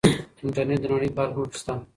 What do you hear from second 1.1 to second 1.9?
په هر ګوټ کې شته.